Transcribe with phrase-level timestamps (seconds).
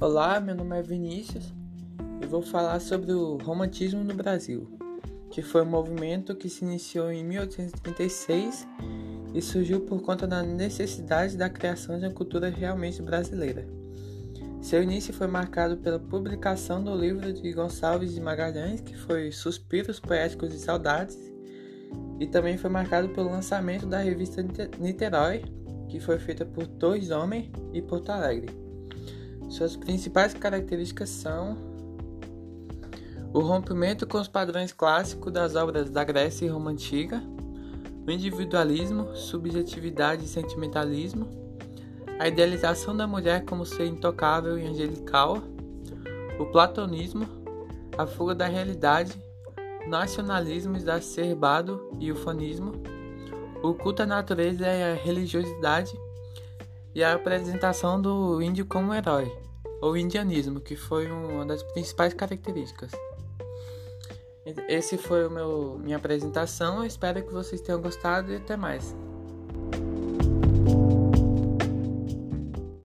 [0.00, 1.52] Olá, meu nome é Vinícius
[2.22, 4.66] e vou falar sobre o romantismo no Brasil,
[5.30, 8.66] que foi um movimento que se iniciou em 1836
[9.34, 13.68] e surgiu por conta da necessidade da criação de uma cultura realmente brasileira.
[14.62, 20.00] Seu início foi marcado pela publicação do livro de Gonçalves de Magalhães, que foi Suspiros
[20.00, 21.18] Poéticos e Saudades,
[22.18, 24.42] e também foi marcado pelo lançamento da revista
[24.78, 25.44] Niterói,
[25.90, 28.69] que foi feita por Torres Homem e Porto Alegre.
[29.50, 31.58] Suas principais características são
[33.32, 37.20] o rompimento com os padrões clássicos das obras da Grécia e Roma Antiga,
[38.06, 41.28] o individualismo, subjetividade e sentimentalismo,
[42.18, 45.38] a idealização da mulher como ser intocável e angelical,
[46.38, 47.26] o platonismo,
[47.98, 49.20] a fuga da realidade,
[49.84, 52.72] o nacionalismo exacerbado e o fanismo,
[53.64, 55.92] o culto à natureza e à religiosidade,
[56.94, 59.30] e a apresentação do índio como herói,
[59.80, 62.90] ou indianismo, que foi uma das principais características.
[64.68, 66.78] Esse foi o meu minha apresentação.
[66.78, 68.94] Eu espero que vocês tenham gostado e até mais.